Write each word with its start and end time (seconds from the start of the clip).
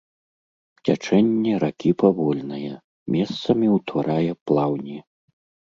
Цячэнне 0.87 1.53
ракі 1.65 1.91
павольнае, 2.05 2.73
месцамі 3.17 3.67
ўтварае 3.77 4.31
плаўні. 4.49 4.97